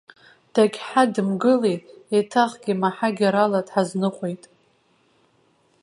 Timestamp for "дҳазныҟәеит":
3.67-4.43